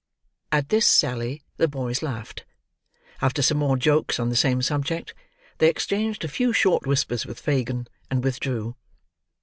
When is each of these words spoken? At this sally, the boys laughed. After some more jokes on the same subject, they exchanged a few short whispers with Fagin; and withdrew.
At 0.51 0.69
this 0.69 0.87
sally, 0.87 1.43
the 1.57 1.67
boys 1.67 2.01
laughed. 2.01 2.43
After 3.21 3.43
some 3.43 3.59
more 3.59 3.77
jokes 3.77 4.19
on 4.19 4.29
the 4.29 4.35
same 4.35 4.63
subject, 4.63 5.13
they 5.59 5.69
exchanged 5.69 6.25
a 6.25 6.27
few 6.27 6.53
short 6.53 6.87
whispers 6.87 7.23
with 7.23 7.39
Fagin; 7.39 7.85
and 8.09 8.23
withdrew. 8.23 8.75